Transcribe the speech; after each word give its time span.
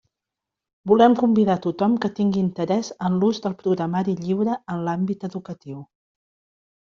Volem 0.91 1.15
convidar 1.17 1.57
tothom 1.65 1.97
que 2.05 2.09
tingui 2.19 2.41
interès 2.43 2.89
en 3.09 3.19
l'ús 3.23 3.41
del 3.43 3.57
programari 3.59 4.15
lliure 4.23 4.57
en 4.77 4.81
l'àmbit 4.89 5.27
educatiu. 5.29 5.77